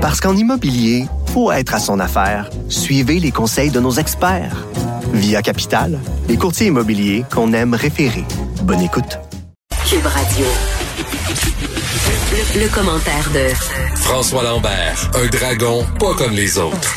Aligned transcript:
Parce 0.00 0.18
qu'en 0.20 0.34
immobilier, 0.34 1.04
faut 1.26 1.52
être 1.52 1.74
à 1.74 1.78
son 1.78 2.00
affaire. 2.00 2.48
Suivez 2.70 3.20
les 3.20 3.30
conseils 3.30 3.70
de 3.70 3.80
nos 3.80 3.90
experts. 3.92 4.56
Via 5.12 5.42
Capital, 5.42 5.98
les 6.26 6.38
courtiers 6.38 6.68
immobiliers 6.68 7.24
qu'on 7.30 7.52
aime 7.52 7.74
référer. 7.74 8.24
Bonne 8.62 8.80
écoute. 8.80 9.18
Cube 9.86 10.06
Radio. 10.06 10.46
Le, 12.32 12.62
le 12.62 12.74
commentaire 12.74 13.28
de 13.34 13.54
François 13.96 14.42
Lambert, 14.42 15.10
un 15.14 15.26
dragon 15.26 15.84
pas 15.98 16.14
comme 16.14 16.32
les 16.32 16.56
autres. 16.58 16.94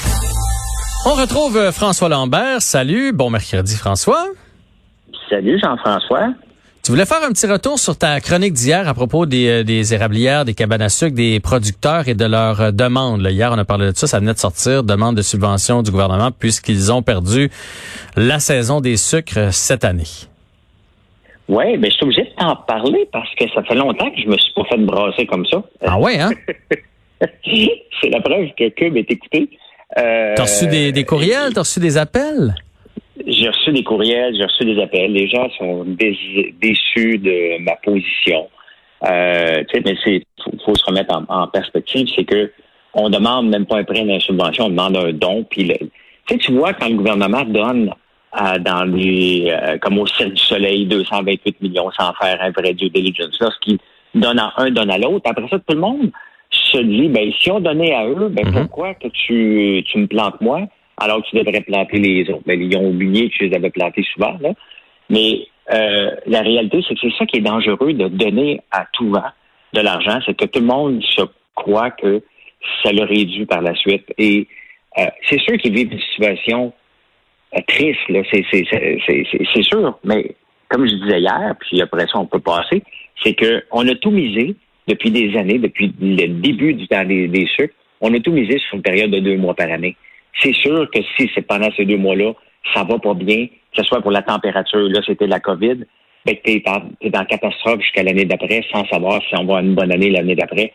On 1.05 1.15
retrouve 1.15 1.57
euh, 1.57 1.71
François 1.73 2.07
Lambert. 2.07 2.61
Salut, 2.61 3.11
bon 3.11 3.29
mercredi 3.29 3.75
François. 3.75 4.27
Salut 5.29 5.59
Jean-François. 5.61 6.29
Tu 6.83 6.91
voulais 6.91 7.05
faire 7.05 7.23
un 7.23 7.29
petit 7.31 7.47
retour 7.47 7.79
sur 7.79 7.97
ta 7.97 8.19
chronique 8.19 8.51
d'hier 8.51 8.89
à 8.89 8.93
propos 8.93 9.25
des, 9.25 9.47
euh, 9.47 9.63
des 9.63 9.93
érablières, 9.93 10.43
des 10.43 10.53
cabanes 10.53 10.81
à 10.81 10.89
sucre, 10.89 11.15
des 11.15 11.39
producteurs 11.39 12.09
et 12.09 12.13
de 12.13 12.25
leurs 12.25 12.59
euh, 12.59 12.71
demandes. 12.71 13.21
Là, 13.21 13.31
hier, 13.31 13.53
on 13.53 13.57
a 13.57 13.63
parlé 13.63 13.93
de 13.93 13.95
ça, 13.95 14.05
ça 14.05 14.19
venait 14.19 14.33
de 14.33 14.37
sortir, 14.37 14.83
demande 14.83 15.15
de 15.15 15.21
subvention 15.21 15.81
du 15.81 15.91
gouvernement 15.91 16.31
puisqu'ils 16.37 16.91
ont 16.91 17.01
perdu 17.01 17.49
la 18.17 18.39
saison 18.39 18.81
des 18.81 18.97
sucres 18.97 19.53
cette 19.53 19.85
année. 19.85 20.03
Oui, 21.47 21.77
mais 21.77 21.89
je 21.89 21.95
suis 21.95 22.03
obligé 22.03 22.23
de 22.23 22.35
t'en 22.37 22.57
parler 22.57 23.07
parce 23.13 23.33
que 23.35 23.45
ça 23.55 23.63
fait 23.63 23.75
longtemps 23.75 24.11
que 24.11 24.21
je 24.21 24.27
me 24.27 24.37
suis 24.37 24.53
pas 24.53 24.65
fait 24.65 24.77
brasser 24.77 25.25
comme 25.25 25.45
ça. 25.45 25.63
Ah 25.85 25.97
ouais, 25.97 26.19
hein? 26.19 26.31
C'est 27.45 28.09
la 28.09 28.19
preuve 28.19 28.49
que 28.57 28.67
Cube 28.71 28.97
est 28.97 29.09
écouté. 29.09 29.49
Euh, 29.97 30.33
T'as 30.35 30.43
reçu 30.43 30.67
des, 30.67 30.91
des 30.91 31.05
courriels, 31.05 31.53
t'as 31.53 31.61
reçu 31.61 31.79
des 31.79 31.97
appels? 31.97 32.55
J'ai 33.25 33.47
reçu 33.49 33.71
des 33.71 33.83
courriels, 33.83 34.35
j'ai 34.35 34.43
reçu 34.43 34.65
des 34.65 34.81
appels. 34.81 35.11
Les 35.13 35.27
gens 35.27 35.49
sont 35.57 35.85
déçus 35.85 37.17
de 37.17 37.61
ma 37.63 37.75
position. 37.77 38.49
Euh, 39.09 39.63
tu 39.69 39.77
sais, 39.77 39.83
mais 39.85 39.95
c'est 40.03 40.23
faut, 40.43 40.51
faut 40.65 40.75
se 40.75 40.85
remettre 40.85 41.13
en, 41.15 41.25
en 41.43 41.47
perspective, 41.47 42.07
c'est 42.15 42.23
que 42.25 42.51
on 42.93 43.09
demande 43.09 43.49
même 43.49 43.65
pas 43.65 43.77
un 43.77 43.83
prêt 43.83 44.03
d'une 44.03 44.19
subvention, 44.19 44.65
on 44.65 44.69
demande 44.69 44.97
un 44.97 45.11
don. 45.13 45.43
Puis 45.49 45.63
le- 45.63 45.77
tu 45.77 45.89
sais, 46.29 46.37
tu 46.37 46.51
vois 46.53 46.73
quand 46.73 46.87
le 46.89 46.95
gouvernement 46.95 47.43
donne 47.43 47.91
à- 48.31 48.57
dans 48.59 48.83
les 48.85 49.47
euh, 49.51 49.77
comme 49.79 49.99
au 49.99 50.07
Cirque 50.07 50.33
du 50.33 50.41
Soleil 50.41 50.85
228 50.85 51.61
millions 51.61 51.91
sans 51.91 52.13
faire 52.13 52.41
un 52.41 52.51
vrai 52.51 52.73
due 52.73 52.89
diligence, 52.89 53.37
lorsqu'il 53.41 53.77
donne 54.15 54.39
à 54.39 54.53
un, 54.57 54.69
donne 54.71 54.89
à 54.91 54.97
l'autre. 54.97 55.29
Après 55.29 55.47
ça, 55.49 55.57
tout 55.59 55.75
le 55.75 55.79
monde 55.81 56.11
se 56.51 56.77
dit, 56.77 57.09
ben 57.09 57.31
si 57.39 57.51
on 57.51 57.59
donnait 57.59 57.93
à 57.93 58.05
eux, 58.07 58.29
ben 58.29 58.45
Mhm. 58.47 58.53
pourquoi 58.53 58.93
que 58.93 59.07
tu, 59.09 59.83
tu 59.91 59.97
me 59.97 60.07
plantes 60.07 60.39
moi? 60.39 60.61
Alors 60.97 61.23
que 61.23 61.29
tu 61.29 61.37
devrais 61.37 61.61
planter 61.61 61.99
les 61.99 62.29
autres? 62.29 62.43
Ben, 62.45 62.61
ils 62.61 62.75
ont 62.77 62.89
oublié 62.89 63.29
que 63.29 63.35
je 63.39 63.45
les 63.45 63.55
avais 63.55 63.69
plantés 63.69 64.05
souvent, 64.13 64.37
là. 64.41 64.53
Mais 65.09 65.47
euh, 65.71 66.11
la 66.25 66.41
réalité, 66.41 66.83
c'est 66.87 66.95
que 66.95 67.01
c'est 67.01 67.17
ça 67.17 67.25
qui 67.25 67.37
est 67.37 67.41
dangereux 67.41 67.93
de 67.93 68.07
donner 68.07 68.61
à 68.71 68.85
tout 68.93 69.09
va 69.09 69.33
de 69.73 69.81
l'argent, 69.81 70.19
c'est 70.25 70.35
que 70.35 70.45
tout 70.45 70.59
le 70.59 70.65
monde 70.65 71.01
se 71.03 71.23
croit 71.55 71.91
que 71.91 72.21
ça 72.83 72.91
est 72.91 73.25
dû 73.25 73.45
par 73.45 73.61
la 73.61 73.75
suite. 73.75 74.05
Et 74.17 74.47
euh, 74.97 75.05
c'est 75.29 75.39
sûr 75.39 75.57
qu'ils 75.57 75.73
vivent 75.73 75.91
une 75.91 75.99
situation 75.99 76.73
euh, 77.55 77.59
triste, 77.67 77.99
c'est, 78.31 79.63
sûr. 79.63 79.97
Mais 80.03 80.35
comme 80.69 80.87
je 80.87 80.93
disais 80.95 81.21
hier, 81.21 81.55
puis 81.59 81.81
après 81.81 82.07
ça, 82.07 82.19
on 82.19 82.25
peut 82.25 82.39
passer, 82.39 82.83
c'est 83.23 83.33
que 83.33 83.63
on 83.71 83.87
a 83.87 83.95
tout 83.95 84.11
misé 84.11 84.55
depuis 84.87 85.11
des 85.11 85.37
années, 85.37 85.59
depuis 85.59 85.93
le 85.99 86.27
début 86.27 86.73
du 86.73 86.87
temps 86.87 87.05
des, 87.05 87.27
des 87.27 87.47
sucres, 87.47 87.73
on 88.01 88.13
a 88.13 88.19
tout 88.19 88.31
misé 88.31 88.59
sur 88.59 88.75
une 88.75 88.81
période 88.81 89.11
de 89.11 89.19
deux 89.19 89.37
mois 89.37 89.53
par 89.55 89.71
année. 89.71 89.95
C'est 90.41 90.53
sûr 90.53 90.89
que 90.91 90.99
si 91.17 91.29
c'est 91.33 91.45
pendant 91.45 91.69
ces 91.75 91.85
deux 91.85 91.97
mois-là, 91.97 92.33
ça 92.73 92.83
va 92.83 92.97
pas 92.97 93.13
bien, 93.13 93.47
que 93.47 93.81
ce 93.81 93.83
soit 93.83 94.01
pour 94.01 94.11
la 94.11 94.21
température, 94.21 94.89
là, 94.89 95.01
c'était 95.05 95.27
la 95.27 95.39
COVID, 95.39 95.85
ben, 96.25 96.35
t'es 96.43 96.63
en, 96.67 96.81
t'es 97.01 97.17
en 97.17 97.25
catastrophe 97.25 97.81
jusqu'à 97.81 98.03
l'année 98.03 98.25
d'après, 98.25 98.63
sans 98.71 98.85
savoir 98.87 99.21
si 99.27 99.35
on 99.35 99.39
va 99.39 99.41
avoir 99.43 99.59
une 99.59 99.75
bonne 99.75 99.91
année 99.91 100.09
l'année 100.09 100.35
d'après. 100.35 100.73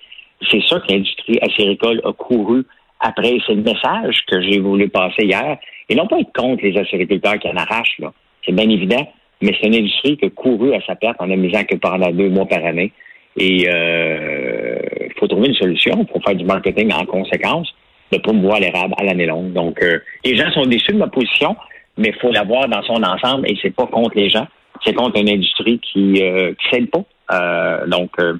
C'est 0.50 0.62
ça 0.67 0.78
que 0.81 0.92
l'industrie 0.92 1.39
acéricole 1.41 2.00
a 2.05 2.12
couru 2.12 2.65
après. 3.00 3.39
C'est 3.47 3.55
le 3.55 3.62
message 3.62 4.20
que 4.27 4.41
j'ai 4.42 4.61
voulu 4.61 4.89
passer 4.89 5.25
hier. 5.25 5.59
Et 5.89 5.95
non 5.95 6.06
pas 6.06 6.20
être 6.20 6.33
contre 6.33 6.62
les 6.65 6.77
acériculteurs 6.78 7.39
qui 7.39 7.48
en 7.48 7.56
arrachent, 7.56 7.98
là. 7.98 8.12
C'est 8.45 8.53
bien 8.53 8.69
évident. 8.69 9.11
Mais 9.41 9.55
c'est 9.61 9.69
une 9.69 9.77
industrie 9.77 10.16
qui 10.16 10.27
a 10.27 10.31
couru 10.31 10.75
à 10.75 10.81
sa 10.83 10.97
perte 10.97 11.16
en 11.21 11.27
ne 11.27 11.37
misant 11.37 11.65
que 11.65 11.77
pendant 11.77 12.10
deux 12.10 12.28
mois 12.28 12.47
par 12.47 12.65
année. 12.65 12.93
Et 13.37 13.69
euh, 13.69 14.78
il 15.06 15.12
faut 15.19 15.28
trouver 15.28 15.49
une 15.49 15.54
solution 15.54 16.04
pour 16.04 16.22
faire 16.22 16.34
du 16.34 16.44
marketing 16.44 16.93
en 16.93 17.06
conséquence 17.06 17.72
de 18.13 18.19
promouvoir 18.19 18.61
l'érable 18.61 18.95
à 18.99 19.05
l'année 19.05 19.27
longue. 19.27 19.53
Donc, 19.53 19.83
euh, 19.83 19.99
les 20.25 20.37
gens 20.37 20.51
sont 20.53 20.65
déçus 20.67 20.93
de 20.93 20.99
ma 20.99 21.09
position, 21.09 21.57
mais 21.97 22.09
il 22.09 22.21
faut 22.21 22.33
la 22.33 22.45
voir 22.45 22.69
dans 22.69 22.83
son 22.83 23.03
ensemble 23.03 23.49
et 23.51 23.57
c'est 23.61 23.75
pas 23.75 23.87
contre 23.87 24.17
les 24.17 24.29
gens, 24.31 24.47
c'est 24.85 24.95
contre 24.95 25.19
une 25.19 25.29
industrie 25.29 25.81
qui 25.81 26.23
euh, 26.23 26.53
qui 26.55 26.69
s'aide 26.71 26.91
pas. 26.91 27.05
Euh, 27.33 27.87
donc, 27.87 28.11
euh, 28.21 28.35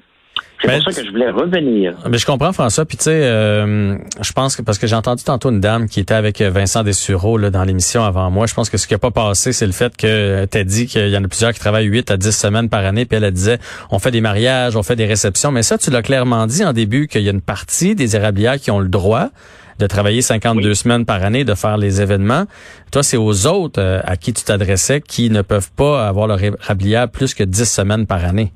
c'est 0.61 0.67
Ben, 0.67 0.81
pour 0.83 0.91
ça 0.91 1.01
que 1.01 1.07
je 1.07 1.11
voulais 1.11 1.29
revenir. 1.29 1.95
Mais 2.09 2.17
je 2.17 2.25
comprends 2.25 2.51
François, 2.51 2.83
puis 2.85 2.97
tu 2.97 3.05
sais, 3.05 3.11
euh, 3.23 3.95
je 4.21 4.31
pense 4.33 4.57
que 4.57 4.61
parce 4.61 4.77
que 4.77 4.87
j'ai 4.87 4.95
entendu 4.95 5.23
tantôt 5.23 5.51
une 5.51 5.61
dame 5.61 5.87
qui 5.87 6.01
était 6.01 6.13
avec 6.13 6.41
Vincent 6.41 6.83
Dessureau 6.83 7.37
là, 7.37 7.49
dans 7.49 7.63
l'émission 7.63 8.03
avant 8.03 8.29
moi, 8.29 8.45
je 8.45 8.53
pense 8.53 8.69
que 8.69 8.77
ce 8.77 8.85
qui 8.87 8.93
a 8.93 8.97
pas 8.97 9.11
passé, 9.11 9.53
c'est 9.53 9.65
le 9.65 9.71
fait 9.71 9.95
que 9.95 10.45
tu 10.45 10.57
as 10.57 10.63
dit 10.65 10.87
qu'il 10.87 11.09
y 11.09 11.17
en 11.17 11.23
a 11.23 11.27
plusieurs 11.29 11.53
qui 11.53 11.59
travaillent 11.59 11.85
8 11.85 12.11
à 12.11 12.17
10 12.17 12.31
semaines 12.31 12.69
par 12.69 12.85
année, 12.85 13.05
puis 13.05 13.17
elle, 13.17 13.23
elle 13.23 13.33
disait, 13.33 13.57
on 13.89 13.99
fait 13.99 14.11
des 14.11 14.21
mariages, 14.21 14.75
on 14.75 14.83
fait 14.83 14.97
des 14.97 15.05
réceptions, 15.05 15.51
mais 15.51 15.63
ça, 15.63 15.77
tu 15.77 15.91
l'as 15.91 16.01
clairement 16.01 16.45
dit 16.45 16.65
en 16.65 16.73
début 16.73 17.07
qu'il 17.07 17.21
y 17.21 17.29
a 17.29 17.31
une 17.31 17.41
partie 17.41 17.95
des 17.95 18.17
érablières 18.17 18.57
qui 18.59 18.69
ont 18.71 18.79
le 18.79 18.89
droit 18.89 19.29
de 19.79 19.87
travailler 19.87 20.21
52 20.21 20.73
semaines 20.73 21.05
par 21.05 21.23
année, 21.23 21.43
de 21.43 21.55
faire 21.55 21.77
les 21.77 22.01
événements. 22.01 22.43
Toi, 22.91 23.03
c'est 23.03 23.17
aux 23.17 23.47
autres 23.47 23.81
euh, 23.81 23.99
à 24.03 24.17
qui 24.17 24.33
tu 24.33 24.43
t'adressais 24.43 25.01
qui 25.01 25.29
ne 25.29 25.41
peuvent 25.41 25.71
pas 25.75 26.07
avoir 26.07 26.27
leur 26.27 26.43
érablière 26.43 27.09
plus 27.09 27.33
que 27.33 27.43
10 27.43 27.65
semaines 27.65 28.05
par 28.05 28.25
année. 28.25 28.51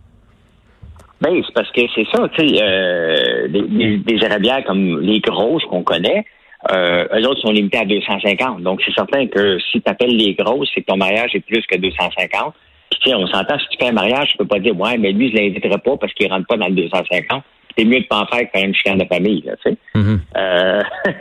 Ben, 1.21 1.41
c'est 1.45 1.53
parce 1.53 1.71
que 1.71 1.81
c'est 1.95 2.05
ça, 2.13 2.27
tu 2.37 2.47
sais, 2.49 2.61
euh, 2.61 3.47
des, 3.47 3.97
des, 3.97 4.63
comme 4.67 4.99
les 4.99 5.21
grosses 5.21 5.63
qu'on 5.69 5.83
connaît, 5.83 6.25
euh, 6.71 7.05
eux 7.15 7.27
autres 7.27 7.41
sont 7.41 7.51
limités 7.51 7.77
à 7.77 7.85
250. 7.85 8.61
Donc, 8.61 8.81
c'est 8.85 8.93
certain 8.93 9.27
que 9.27 9.57
si 9.71 9.81
tu 9.81 9.89
appelles 9.89 10.15
les 10.15 10.33
grosses, 10.33 10.69
c'est 10.73 10.81
que 10.81 10.87
ton 10.87 10.97
mariage 10.97 11.31
est 11.33 11.39
plus 11.39 11.65
que 11.65 11.77
250. 11.77 12.53
Puis, 12.89 12.99
tu 13.01 13.09
sais, 13.09 13.15
on 13.15 13.25
s'entend, 13.27 13.57
si 13.59 13.67
tu 13.69 13.77
fais 13.79 13.89
un 13.89 13.93
mariage, 13.93 14.31
tu 14.31 14.37
peux 14.37 14.45
pas 14.45 14.59
dire, 14.59 14.77
ouais, 14.77 14.97
mais 14.97 15.13
lui, 15.13 15.31
je 15.31 15.37
l'inviterai 15.37 15.77
pas 15.77 15.95
parce 15.97 16.13
qu'il 16.13 16.29
rentre 16.29 16.47
pas 16.47 16.57
dans 16.57 16.67
le 16.67 16.75
250. 16.75 17.43
C'est 17.77 17.85
mieux 17.85 17.99
de 18.01 18.05
pas 18.07 18.21
en 18.21 18.25
faire 18.27 18.47
faire 18.53 18.63
une 18.65 18.75
chicane 18.75 18.97
de 18.99 19.05
famille, 19.05 19.41
là, 19.45 19.53
tu 19.63 19.71
sais. 19.71 19.77
Mhm. 19.95 20.21
Euh, 20.37 20.81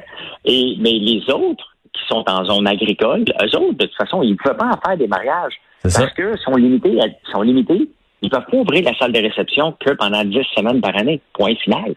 et, 0.45 0.77
mais 0.81 0.93
les 0.93 1.23
autres 1.31 1.67
qui 1.93 2.03
sont 2.09 2.25
en 2.29 2.45
zone 2.45 2.67
agricole, 2.67 3.25
eux 3.43 3.57
autres, 3.59 3.79
de 3.79 3.87
toute 3.87 3.97
façon, 3.97 4.23
ils 4.23 4.33
ne 4.33 4.37
peuvent 4.37 4.57
pas 4.57 4.71
en 4.71 4.81
faire 4.89 4.97
des 4.97 5.07
mariages. 5.07 5.55
C'est 5.83 5.91
ça. 5.91 6.03
Parce 6.03 6.15
que 6.15 6.37
sont 6.39 6.57
limités, 6.57 6.99
à- 7.01 7.31
sont 7.33 7.43
limités. 7.43 7.89
Ils 8.23 8.31
peuvent 8.31 8.47
pas 8.51 8.57
ouvrir 8.57 8.85
la 8.85 8.95
salle 8.99 9.13
de 9.13 9.21
réception 9.21 9.75
que 9.81 9.93
pendant 9.95 10.25
10 10.25 10.39
semaines 10.57 10.81
par 10.81 10.97
année. 10.97 11.21
Point 11.35 11.55
final. 11.57 11.95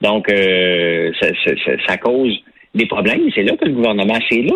Donc, 0.00 0.28
euh, 0.30 1.12
ça, 1.20 1.28
ça- 1.44 1.76
ça- 1.86 1.96
cause 1.98 2.34
des 2.74 2.86
problèmes. 2.86 3.30
C'est 3.34 3.42
là 3.42 3.56
que 3.56 3.64
le 3.66 3.72
gouvernement, 3.72 4.18
c'est 4.28 4.42
là 4.42 4.54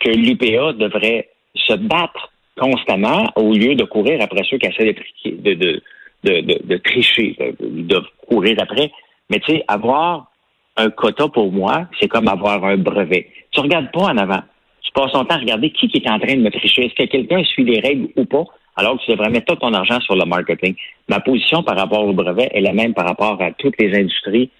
que 0.00 0.10
l'UPA 0.10 0.72
devrait 0.74 1.28
se 1.54 1.74
battre 1.74 2.30
constamment 2.58 3.24
au 3.36 3.52
lieu 3.52 3.74
de 3.74 3.84
courir 3.84 4.20
après 4.22 4.42
ceux 4.48 4.58
qui 4.58 4.66
essaient 4.66 4.92
de, 4.92 5.30
de, 5.30 5.54
de, 5.54 5.82
de, 6.24 6.40
de- 6.40 6.60
de 6.64 6.76
tricher, 6.78 7.36
de, 7.60 8.00
courir 8.28 8.56
après. 8.60 8.90
Mais 9.30 9.38
tu 9.40 9.52
sais, 9.52 9.64
avoir 9.68 10.30
un 10.76 10.90
quota 10.90 11.28
pour 11.28 11.52
moi, 11.52 11.86
c'est 12.00 12.08
comme 12.08 12.28
avoir 12.28 12.64
un 12.64 12.76
brevet. 12.76 13.28
Tu 13.50 13.60
regardes 13.60 13.90
pas 13.92 14.06
en 14.12 14.16
avant. 14.18 14.42
Tu 14.82 14.90
passes 14.92 15.12
ton 15.12 15.24
temps 15.24 15.36
à 15.36 15.38
regarder 15.38 15.70
qui, 15.70 15.88
qui 15.88 15.98
est 15.98 16.10
en 16.10 16.18
train 16.18 16.34
de 16.36 16.40
me 16.42 16.50
tricher. 16.50 16.86
Est-ce 16.86 16.94
que 16.94 17.08
quelqu'un 17.08 17.42
suit 17.44 17.64
les 17.64 17.80
règles 17.80 18.08
ou 18.16 18.24
pas? 18.24 18.44
Alors 18.76 18.98
que 18.98 19.04
tu 19.04 19.10
devrais 19.12 19.30
mettre 19.30 19.46
tout 19.54 19.60
ton 19.60 19.72
argent 19.72 20.00
sur 20.00 20.16
le 20.16 20.24
marketing. 20.24 20.74
Ma 21.08 21.20
position 21.20 21.62
par 21.62 21.76
rapport 21.78 22.04
au 22.04 22.12
brevet 22.12 22.48
est 22.52 22.60
la 22.60 22.72
même 22.72 22.92
par 22.92 23.06
rapport 23.06 23.40
à 23.40 23.52
toutes 23.52 23.80
les 23.80 23.94
industries 23.96 24.50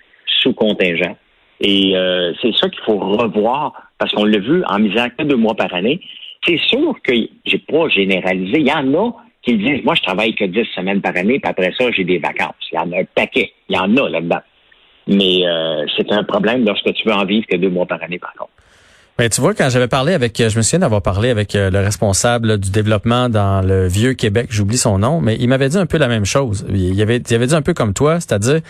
sous 0.40 0.52
contingent. 0.54 1.16
Et 1.60 1.96
euh, 1.96 2.32
c'est 2.40 2.54
ça 2.56 2.68
qu'il 2.68 2.80
faut 2.84 2.98
revoir 2.98 3.72
parce 3.98 4.12
qu'on 4.12 4.24
l'a 4.24 4.38
vu 4.38 4.62
en 4.68 4.78
misant 4.78 5.08
que 5.16 5.24
deux 5.24 5.36
mois 5.36 5.54
par 5.54 5.72
année. 5.74 6.00
C'est 6.46 6.58
sûr 6.58 6.94
que 7.02 7.12
j'ai 7.46 7.58
pas 7.58 7.88
généralisé. 7.88 8.60
Il 8.60 8.68
y 8.68 8.72
en 8.72 8.92
a 8.94 9.16
qui 9.44 9.56
disent, 9.56 9.84
moi, 9.84 9.94
je 9.94 10.02
travaille 10.02 10.34
que 10.34 10.44
10 10.44 10.64
semaines 10.74 11.00
par 11.00 11.16
année, 11.16 11.38
puis 11.38 11.50
après 11.50 11.72
ça, 11.78 11.90
j'ai 11.92 12.04
des 12.04 12.18
vacances. 12.18 12.54
Il 12.72 12.76
y 12.76 12.78
en 12.78 12.90
a 12.92 13.00
un 13.00 13.04
paquet. 13.14 13.52
Il 13.68 13.76
y 13.76 13.78
en 13.78 13.94
a 13.96 14.08
là-dedans. 14.08 14.40
Mais 15.06 15.46
euh, 15.46 15.84
c'est 15.96 16.10
un 16.12 16.24
problème 16.24 16.64
lorsque 16.64 16.92
tu 16.94 17.06
veux 17.06 17.14
en 17.14 17.26
vivre 17.26 17.46
que 17.46 17.56
deux 17.56 17.68
mois 17.68 17.86
par 17.86 18.02
année, 18.02 18.18
par 18.18 18.32
contre. 18.34 18.50
Ben, 19.16 19.30
tu 19.30 19.40
vois, 19.40 19.54
quand 19.54 19.68
j'avais 19.68 19.86
parlé 19.86 20.12
avec, 20.12 20.36
je 20.38 20.56
me 20.56 20.62
souviens 20.62 20.80
d'avoir 20.80 21.00
parlé 21.00 21.30
avec 21.30 21.54
euh, 21.54 21.70
le 21.70 21.78
responsable 21.78 22.58
du 22.58 22.70
développement 22.70 23.28
dans 23.28 23.64
le 23.64 23.86
vieux 23.86 24.14
Québec, 24.14 24.48
j'oublie 24.50 24.76
son 24.76 24.98
nom, 24.98 25.20
mais 25.20 25.36
il 25.38 25.48
m'avait 25.48 25.68
dit 25.68 25.78
un 25.78 25.86
peu 25.86 25.98
la 25.98 26.08
même 26.08 26.24
chose. 26.24 26.66
Il 26.68 27.00
avait, 27.00 27.18
il 27.18 27.34
avait 27.36 27.46
dit 27.46 27.54
un 27.54 27.62
peu 27.62 27.74
comme 27.74 27.94
toi, 27.94 28.18
c'est-à-dire 28.18 28.60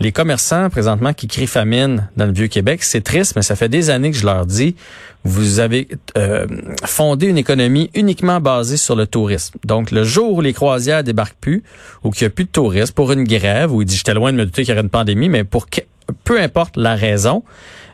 les 0.00 0.10
commerçants 0.10 0.70
présentement 0.70 1.12
qui 1.12 1.28
crient 1.28 1.46
famine 1.46 2.08
dans 2.16 2.26
le 2.26 2.32
vieux 2.32 2.48
Québec, 2.48 2.82
c'est 2.82 3.02
triste, 3.02 3.34
mais 3.36 3.42
ça 3.42 3.54
fait 3.54 3.68
des 3.68 3.90
années 3.90 4.10
que 4.10 4.16
je 4.16 4.26
leur 4.26 4.44
dis, 4.44 4.74
vous 5.22 5.60
avez 5.60 5.86
euh, 6.18 6.48
fondé 6.84 7.28
une 7.28 7.38
économie 7.38 7.88
uniquement 7.94 8.40
basée 8.40 8.78
sur 8.78 8.96
le 8.96 9.06
tourisme. 9.06 9.56
Donc, 9.64 9.92
le 9.92 10.02
jour 10.02 10.32
où 10.32 10.40
les 10.40 10.52
croisières 10.52 11.04
débarquent 11.04 11.38
plus, 11.40 11.62
ou 12.02 12.10
qu'il 12.10 12.26
n'y 12.26 12.32
a 12.32 12.34
plus 12.34 12.46
de 12.46 12.50
touristes, 12.50 12.92
pour 12.92 13.12
une 13.12 13.22
grève, 13.22 13.72
où 13.72 13.82
il 13.82 13.84
dit, 13.84 13.96
j'étais 13.96 14.14
loin 14.14 14.32
de 14.32 14.36
me 14.36 14.46
douter 14.46 14.64
qu'il 14.64 14.70
y 14.70 14.72
aurait 14.72 14.82
une 14.82 14.90
pandémie, 14.90 15.28
mais 15.28 15.44
pour 15.44 15.68
peu 16.24 16.40
importe 16.40 16.76
la 16.76 16.94
raison, 16.94 17.42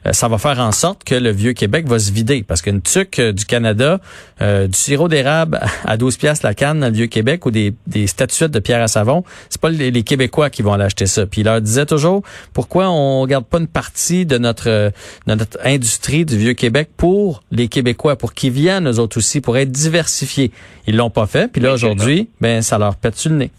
euh, 0.07 0.13
ça 0.13 0.29
va 0.29 0.39
faire 0.39 0.59
en 0.61 0.73
sorte 0.73 1.05
que 1.05 1.15
le 1.15 1.31
vieux 1.31 1.53
Québec 1.53 1.87
va 1.87 1.99
se 1.99 2.13
vider 2.13 2.43
parce 2.43 2.63
qu'une 2.63 2.83
tuque 2.83 3.19
euh, 3.19 3.33
du 3.33 3.45
Canada, 3.45 4.01
euh, 4.41 4.67
du 4.67 4.79
sirop 4.79 5.09
d'érable 5.09 5.61
à 5.85 5.97
12 5.97 6.17
pièces 6.17 6.43
la 6.43 6.55
canne 6.55 6.81
dans 6.81 6.87
le 6.87 6.93
vieux 6.93 7.07
Québec 7.07 7.47
ou 7.47 7.51
des, 7.51 7.75
des 7.87 8.07
statuettes 8.07 8.51
de 8.51 8.59
pierre 8.59 8.83
à 8.83 8.89
savon, 8.89 9.25
c'est 9.49 9.61
pas 9.61 9.71
les, 9.71 10.03
Québécois 10.03 10.49
qui 10.49 10.63
vont 10.63 10.73
aller 10.73 10.85
acheter 10.85 11.07
ça. 11.07 11.27
Puis 11.27 11.41
il 11.41 11.45
leur 11.45 11.61
disait 11.61 11.85
toujours 11.85 12.23
pourquoi 12.53 12.89
on 12.89 13.27
garde 13.27 13.45
pas 13.45 13.59
une 13.59 13.67
partie 13.67 14.25
de 14.25 14.39
notre 14.39 14.93
de 15.27 15.35
notre 15.35 15.59
industrie 15.65 16.25
du 16.25 16.39
vieux 16.39 16.55
Québec 16.55 16.91
pour 16.97 17.43
les 17.51 17.69
Québécois 17.69 18.17
pour 18.17 18.33
qu'ils 18.33 18.53
viennent 18.53 18.89
eux 18.89 18.99
autres 19.01 19.19
aussi 19.19 19.41
pour 19.41 19.59
être 19.59 19.71
diversifiés? 19.71 20.53
Ils 20.87 20.97
l'ont 20.97 21.11
pas 21.11 21.27
fait. 21.27 21.51
Puis 21.51 21.61
là 21.61 21.73
aujourd'hui, 21.73 22.31
ben 22.41 22.63
ça 22.63 22.79
leur 22.79 22.97
pète 22.97 23.17
sur 23.17 23.31
le 23.31 23.37
nez. 23.37 23.51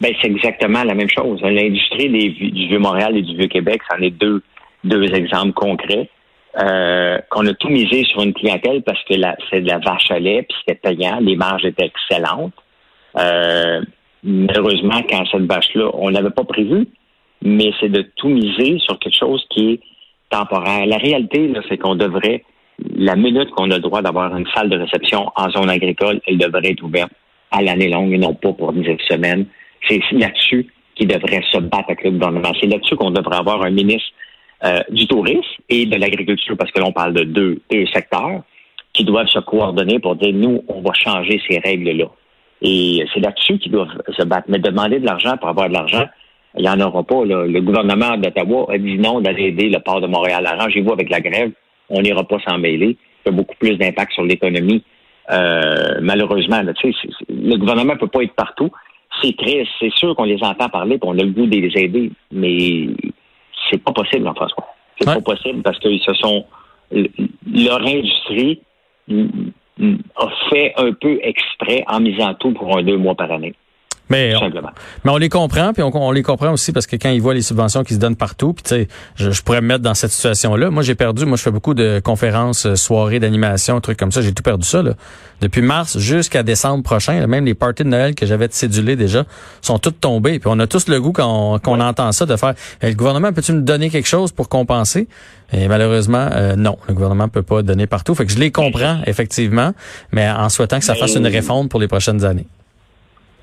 Ben, 0.00 0.14
c'est 0.20 0.28
exactement 0.28 0.84
la 0.84 0.94
même 0.94 1.08
chose. 1.10 1.40
L'industrie 1.42 2.08
du 2.08 2.68
Vieux-Montréal 2.68 3.16
et 3.16 3.22
du 3.22 3.36
Vieux-Québec, 3.36 3.82
c'en 3.90 4.00
est 4.00 4.10
deux 4.10 4.42
deux 4.84 5.12
exemples 5.14 5.52
concrets. 5.52 6.08
Euh, 6.60 7.18
qu'on 7.30 7.46
a 7.46 7.52
tout 7.54 7.68
misé 7.68 8.04
sur 8.04 8.22
une 8.22 8.32
clientèle 8.32 8.82
parce 8.82 8.98
que 9.04 9.14
c'est 9.50 9.60
de 9.60 9.68
la 9.68 9.78
vache 9.78 10.10
à 10.10 10.18
lait, 10.18 10.42
puis 10.42 10.56
c'était 10.60 10.80
payant, 10.80 11.18
les 11.20 11.36
marges 11.36 11.64
étaient 11.64 11.84
excellentes. 11.86 12.54
Euh, 13.16 13.82
malheureusement, 14.24 15.02
quand 15.08 15.24
cette 15.30 15.42
vache-là, 15.42 15.90
on 15.92 16.08
l'avait 16.08 16.30
pas 16.30 16.44
prévu, 16.44 16.88
mais 17.42 17.70
c'est 17.78 17.90
de 17.90 18.02
tout 18.16 18.28
miser 18.28 18.78
sur 18.78 18.98
quelque 18.98 19.16
chose 19.16 19.44
qui 19.50 19.72
est 19.72 19.80
temporaire. 20.30 20.86
La 20.86 20.96
réalité, 20.96 21.52
c'est 21.68 21.76
qu'on 21.76 21.94
devrait, 21.94 22.42
la 22.96 23.14
minute 23.14 23.50
qu'on 23.50 23.70
a 23.70 23.76
le 23.76 23.82
droit 23.82 24.02
d'avoir 24.02 24.34
une 24.34 24.46
salle 24.54 24.70
de 24.70 24.78
réception 24.78 25.30
en 25.36 25.50
zone 25.50 25.70
agricole, 25.70 26.20
elle 26.26 26.38
devrait 26.38 26.70
être 26.70 26.82
ouverte 26.82 27.12
à 27.50 27.62
l'année 27.62 27.88
longue 27.88 28.12
et 28.12 28.18
non 28.18 28.34
pas 28.34 28.52
pour 28.52 28.72
10 28.72 28.84
semaines. 29.08 29.46
C'est 29.86 30.00
là-dessus 30.12 30.66
qu'il 30.94 31.08
devrait 31.08 31.42
se 31.50 31.58
battre 31.58 31.84
avec 31.88 32.04
le 32.04 32.10
gouvernement. 32.12 32.52
C'est 32.60 32.66
là-dessus 32.66 32.96
qu'on 32.96 33.10
devrait 33.10 33.36
avoir 33.36 33.62
un 33.62 33.70
ministre 33.70 34.10
euh, 34.64 34.80
du 34.90 35.06
tourisme 35.06 35.42
et 35.68 35.86
de 35.86 35.96
l'agriculture, 35.96 36.56
parce 36.56 36.70
que 36.72 36.80
l'on 36.80 36.92
parle 36.92 37.14
de 37.14 37.24
deux, 37.24 37.60
secteurs 37.92 38.42
qui 38.92 39.04
doivent 39.04 39.28
se 39.28 39.38
coordonner 39.38 40.00
pour 40.00 40.16
dire, 40.16 40.34
nous, 40.34 40.64
on 40.68 40.80
va 40.80 40.92
changer 40.94 41.40
ces 41.48 41.58
règles-là. 41.58 42.06
Et 42.62 43.04
c'est 43.14 43.20
là-dessus 43.20 43.58
qu'ils 43.58 43.70
doivent 43.70 44.02
se 44.16 44.22
battre. 44.24 44.46
Mais 44.48 44.58
demander 44.58 44.98
de 44.98 45.06
l'argent 45.06 45.36
pour 45.36 45.48
avoir 45.48 45.68
de 45.68 45.74
l'argent, 45.74 46.06
il 46.56 46.62
n'y 46.62 46.68
en 46.68 46.80
aura 46.80 47.04
pas. 47.04 47.24
Le 47.24 47.60
gouvernement 47.60 48.16
d'Ottawa 48.16 48.66
a 48.72 48.78
dit 48.78 48.98
non 48.98 49.20
d'aller 49.20 49.44
aider 49.44 49.68
le 49.68 49.78
port 49.78 50.00
de 50.00 50.08
Montréal. 50.08 50.44
Arrangez-vous 50.44 50.92
avec 50.92 51.08
la 51.10 51.20
grève, 51.20 51.52
on 51.88 52.02
n'ira 52.02 52.24
pas 52.24 52.38
s'en 52.46 52.58
mêler. 52.58 52.96
Ça 53.24 53.30
a 53.30 53.32
beaucoup 53.32 53.54
plus 53.60 53.76
d'impact 53.76 54.12
sur 54.12 54.24
l'économie. 54.24 54.82
Euh, 55.30 55.98
malheureusement, 56.00 56.60
le 56.62 57.56
gouvernement 57.56 57.94
ne 57.94 57.98
peut 57.98 58.08
pas 58.08 58.22
être 58.22 58.34
partout. 58.34 58.70
C'est 59.22 59.36
triste. 59.36 59.70
C'est 59.80 59.92
sûr 59.94 60.14
qu'on 60.14 60.24
les 60.24 60.42
entend 60.42 60.68
parler 60.68 60.96
et 60.96 61.00
on 61.02 61.18
a 61.18 61.22
le 61.22 61.30
goût 61.30 61.46
de 61.46 61.56
les 61.56 61.82
aider, 61.82 62.10
mais 62.30 62.88
c'est 63.70 63.82
pas 63.82 63.92
possible, 63.92 64.24
Jean-François. 64.24 64.66
C'est 64.98 65.06
pas 65.06 65.20
possible 65.20 65.62
parce 65.62 65.78
qu'ils 65.78 66.00
se 66.00 66.12
sont. 66.14 66.44
Leur 66.90 67.80
industrie 67.80 68.60
a 69.10 70.28
fait 70.50 70.72
un 70.76 70.92
peu 70.92 71.18
exprès 71.22 71.84
en 71.86 72.00
misant 72.00 72.34
tout 72.34 72.52
pour 72.52 72.76
un 72.76 72.82
deux 72.82 72.96
mois 72.96 73.14
par 73.14 73.30
année. 73.30 73.54
Mais 74.10 74.34
on, 74.36 74.50
mais 75.04 75.10
on 75.10 75.16
les 75.16 75.28
comprend, 75.28 75.72
puis 75.72 75.82
on, 75.82 76.10
les 76.12 76.22
comprend 76.22 76.52
aussi 76.52 76.72
parce 76.72 76.86
que 76.86 76.96
quand 76.96 77.10
ils 77.10 77.20
voient 77.20 77.34
les 77.34 77.42
subventions 77.42 77.84
qui 77.84 77.94
se 77.94 77.98
donnent 77.98 78.16
partout, 78.16 78.54
puis 78.54 78.62
tu 78.62 78.68
sais, 78.70 78.88
je, 79.16 79.42
pourrais 79.42 79.60
me 79.60 79.66
mettre 79.66 79.82
dans 79.82 79.94
cette 79.94 80.10
situation-là. 80.10 80.70
Moi, 80.70 80.82
j'ai 80.82 80.94
perdu. 80.94 81.26
Moi, 81.26 81.36
je 81.36 81.42
fais 81.42 81.50
beaucoup 81.50 81.74
de 81.74 82.00
conférences, 82.02 82.66
euh, 82.66 82.74
soirées 82.74 83.20
d'animation, 83.20 83.80
trucs 83.80 83.98
comme 83.98 84.12
ça. 84.12 84.22
J'ai 84.22 84.32
tout 84.32 84.42
perdu 84.42 84.66
ça. 84.66 84.82
Là. 84.82 84.94
Depuis 85.40 85.62
mars 85.62 85.98
jusqu'à 85.98 86.42
décembre 86.42 86.82
prochain, 86.82 87.26
même 87.26 87.44
les 87.44 87.54
parties 87.54 87.84
de 87.84 87.88
Noël 87.88 88.14
que 88.14 88.26
j'avais 88.26 88.48
cédulées 88.50 88.96
déjà 88.96 89.24
sont 89.60 89.78
toutes 89.78 90.00
tombées. 90.00 90.38
Puis 90.38 90.48
on 90.52 90.58
a 90.58 90.66
tous 90.66 90.88
le 90.88 91.00
goût 91.00 91.12
quand 91.12 91.60
on, 91.64 91.80
entend 91.80 92.10
ça 92.12 92.26
de 92.26 92.34
faire. 92.36 92.54
le 92.82 92.94
gouvernement 92.94 93.32
peut-tu 93.32 93.52
me 93.52 93.60
donner 93.60 93.90
quelque 93.90 94.08
chose 94.08 94.32
pour 94.32 94.48
compenser 94.48 95.06
Et 95.52 95.68
malheureusement, 95.68 96.28
euh, 96.32 96.56
non, 96.56 96.76
le 96.88 96.94
gouvernement 96.94 97.28
peut 97.28 97.42
pas 97.42 97.62
donner 97.62 97.86
partout. 97.86 98.14
Fait 98.14 98.26
que 98.26 98.32
je 98.32 98.38
les 98.38 98.50
comprends 98.50 99.00
effectivement, 99.06 99.74
mais 100.12 100.28
en 100.28 100.48
souhaitant 100.48 100.78
que 100.78 100.84
ça 100.84 100.94
fasse 100.94 101.14
une 101.14 101.26
réforme 101.26 101.68
pour 101.68 101.78
les 101.78 101.88
prochaines 101.88 102.24
années. 102.24 102.46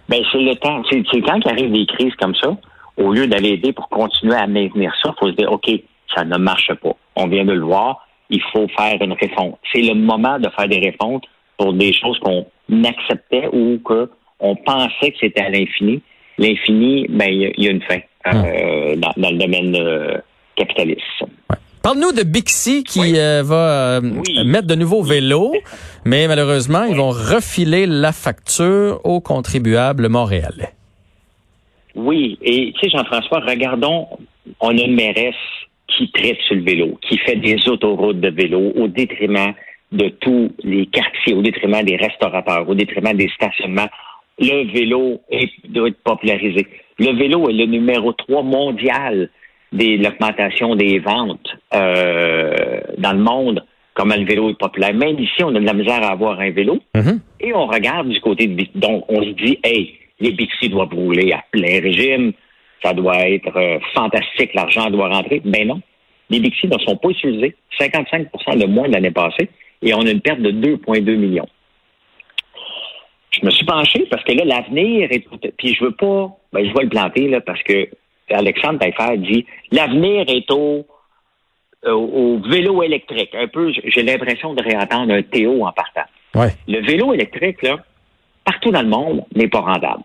Ben, 0.09 0.21
c'est 0.31 0.39
le 0.39 0.55
temps. 0.55 0.83
C'est 0.89 1.21
quand 1.21 1.39
il 1.43 1.49
arrive 1.49 1.71
des 1.71 1.85
crises 1.85 2.15
comme 2.15 2.35
ça, 2.35 2.55
au 2.97 3.11
lieu 3.11 3.27
d'aller 3.27 3.49
aider 3.49 3.73
pour 3.73 3.89
continuer 3.89 4.35
à 4.35 4.47
maintenir 4.47 4.93
ça, 5.01 5.13
il 5.15 5.19
faut 5.19 5.31
se 5.31 5.35
dire, 5.35 5.51
OK, 5.51 5.69
ça 6.15 6.23
ne 6.23 6.37
marche 6.37 6.73
pas. 6.75 6.95
On 7.15 7.27
vient 7.27 7.45
de 7.45 7.53
le 7.53 7.63
voir. 7.63 8.07
Il 8.29 8.41
faut 8.53 8.67
faire 8.75 9.01
une 9.01 9.13
réforme. 9.13 9.53
C'est 9.71 9.81
le 9.81 9.95
moment 9.95 10.39
de 10.39 10.49
faire 10.49 10.67
des 10.67 10.79
réformes 10.79 11.19
pour 11.57 11.73
des 11.73 11.93
choses 11.93 12.19
qu'on 12.19 12.45
acceptait 12.83 13.49
ou 13.53 13.79
qu'on 13.83 14.55
pensait 14.55 15.11
que 15.11 15.17
c'était 15.19 15.43
à 15.43 15.49
l'infini. 15.49 16.01
L'infini, 16.37 17.07
ben, 17.09 17.27
il 17.29 17.53
y, 17.57 17.67
a 17.67 17.71
une 17.71 17.81
fin 17.83 17.99
euh, 18.27 18.93
hum. 18.93 18.99
dans, 18.99 19.31
le 19.31 19.37
domaine 19.37 19.75
euh, 19.75 20.17
capitaliste. 20.55 21.01
Parle-nous 21.85 22.13
de 22.13 22.23
Bixi 22.23 22.83
qui 22.83 23.15
euh, 23.15 23.43
va 23.43 23.97
euh, 23.97 24.01
mettre 24.43 24.65
de 24.65 24.73
nouveaux 24.73 25.03
vélos, 25.03 25.53
mais 26.03 26.27
malheureusement, 26.27 26.83
ils 26.85 26.95
vont 26.95 27.11
refiler 27.11 27.85
la 27.85 28.11
facture 28.11 29.01
aux 29.03 29.21
contribuables 29.21 30.09
montréalais. 30.09 30.73
Oui, 31.93 32.39
et 32.41 32.73
tu 32.73 32.79
sais, 32.79 32.89
Jean-François, 32.89 33.39
regardons, 33.41 34.07
on 34.61 34.75
a 34.75 34.81
une 34.81 34.95
mairesse 34.95 35.35
qui 35.95 36.09
traite 36.09 36.39
sur 36.47 36.55
le 36.55 36.63
vélo, 36.63 36.97
qui 37.07 37.19
fait 37.19 37.35
des 37.35 37.69
autoroutes 37.69 38.19
de 38.19 38.29
vélo 38.29 38.73
au 38.75 38.87
détriment 38.87 39.53
de 39.91 40.09
tous 40.09 40.53
les 40.63 40.87
quartiers, 40.87 41.35
au 41.35 41.43
détriment 41.43 41.83
des 41.83 41.97
restaurateurs, 41.97 42.67
au 42.67 42.73
détriment 42.73 43.13
des 43.13 43.29
stationnements. 43.35 43.89
Le 44.39 44.73
vélo 44.73 45.21
est, 45.29 45.51
doit 45.69 45.89
être 45.89 46.01
popularisé. 46.03 46.65
Le 46.97 47.15
vélo 47.15 47.47
est 47.47 47.53
le 47.53 47.67
numéro 47.67 48.11
3 48.11 48.41
mondial 48.41 49.29
de 49.71 50.03
l'augmentation 50.03 50.75
des 50.75 50.97
ventes 50.97 51.54
euh, 51.75 52.79
dans 52.97 53.13
le 53.13 53.19
monde, 53.19 53.65
comme 53.93 54.13
le 54.13 54.25
vélo 54.25 54.49
est 54.49 54.57
populaire. 54.57 54.93
Même 54.93 55.19
ici, 55.19 55.43
on 55.43 55.55
a 55.55 55.59
de 55.59 55.65
la 55.65 55.73
misère 55.73 56.03
à 56.03 56.11
avoir 56.11 56.39
un 56.39 56.51
vélo. 56.51 56.79
Mm-hmm. 56.95 57.19
Et 57.41 57.53
on 57.53 57.67
regarde 57.67 58.09
du 58.09 58.19
côté 58.21 58.47
de 58.47 58.65
Donc, 58.75 59.05
on 59.09 59.21
se 59.21 59.29
dit, 59.29 59.59
hey, 59.63 59.97
les 60.19 60.31
Bixi 60.31 60.69
doivent 60.69 60.93
rouler 60.93 61.31
à 61.33 61.43
plein 61.51 61.81
régime. 61.81 62.33
Ça 62.83 62.93
doit 62.93 63.27
être 63.29 63.55
euh, 63.55 63.79
fantastique. 63.93 64.53
L'argent 64.53 64.89
doit 64.89 65.09
rentrer. 65.09 65.41
Ben 65.43 65.67
non. 65.67 65.81
Les 66.29 66.39
Bixi 66.39 66.67
ne 66.67 66.77
sont 66.79 66.97
pas 66.97 67.09
utilisés. 67.09 67.55
55% 67.79 68.59
de 68.59 68.65
moins 68.65 68.87
de 68.87 68.93
l'année 68.93 69.11
passée. 69.11 69.49
Et 69.81 69.93
on 69.93 70.01
a 70.01 70.09
une 70.09 70.21
perte 70.21 70.39
de 70.39 70.51
2,2 70.51 71.15
millions. 71.15 71.47
Je 73.31 73.45
me 73.45 73.51
suis 73.51 73.65
penché 73.65 74.05
parce 74.09 74.23
que 74.23 74.31
là, 74.31 74.45
l'avenir 74.45 75.09
est. 75.11 75.25
Puis 75.57 75.75
je 75.75 75.83
veux 75.83 75.91
pas. 75.91 76.29
Ben, 76.53 76.65
je 76.65 76.73
vais 76.73 76.83
le 76.83 76.89
planter, 76.89 77.27
là, 77.27 77.41
parce 77.41 77.61
que 77.63 77.89
Alexandre 78.29 78.79
Taillefer 78.79 79.17
dit 79.17 79.45
l'avenir 79.71 80.25
est 80.27 80.49
au, 80.51 80.85
au, 81.91 82.39
vélo 82.39 82.83
électrique. 82.83 83.33
Un 83.35 83.47
peu, 83.47 83.71
j'ai 83.71 84.03
l'impression 84.03 84.53
de 84.53 84.63
réentendre 84.63 85.13
un 85.13 85.21
Théo 85.21 85.65
en 85.65 85.71
partant. 85.71 86.09
Le 86.67 86.85
vélo 86.85 87.13
électrique, 87.13 87.61
là, 87.63 87.77
partout 88.43 88.71
dans 88.71 88.81
le 88.81 88.89
monde, 88.89 89.23
n'est 89.35 89.47
pas 89.47 89.61
rentable. 89.61 90.03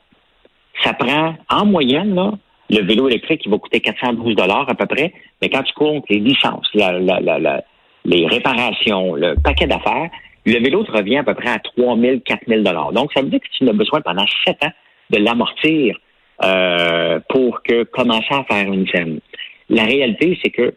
Ça 0.85 0.95
prend, 0.95 1.35
en 1.49 1.67
moyenne, 1.67 2.15
là, 2.15 2.33
le 2.71 2.83
vélo 2.83 3.09
électrique, 3.09 3.43
il 3.45 3.51
va 3.51 3.59
coûter 3.59 3.81
412 3.81 4.37
dollars 4.37 4.69
à 4.69 4.75
peu 4.75 4.87
près, 4.87 5.13
mais 5.43 5.49
quand 5.49 5.63
tu 5.63 5.75
comptes 5.75 6.05
les 6.09 6.21
licences, 6.21 6.71
les 6.73 8.27
réparations, 8.27 9.15
le 9.17 9.35
paquet 9.35 9.67
d'affaires, 9.67 10.09
le 10.47 10.59
vélo 10.61 10.85
te 10.85 10.93
revient 10.93 11.19
à 11.19 11.25
peu 11.25 11.35
près 11.35 11.51
à 11.51 11.59
3 11.59 11.99
000, 11.99 12.21
4 12.25 12.43
000 12.47 12.63
dollars. 12.63 12.93
Donc, 12.93 13.13
ça 13.13 13.23
veut 13.23 13.29
dire 13.29 13.41
que 13.41 13.49
tu 13.53 13.69
as 13.69 13.73
besoin 13.73 14.01
pendant 14.01 14.25
7 14.47 14.65
ans 14.65 14.73
de 15.11 15.19
l'amortir 15.19 15.99
euh, 16.45 17.21
pour 17.29 17.63
que 17.63 17.83
commencer 17.85 18.33
à 18.33 18.45
faire 18.45 18.73
une 18.73 18.87
scène. 18.89 19.21
La 19.69 19.85
réalité, 19.85 20.39
c'est 20.43 20.51
que 20.51 20.75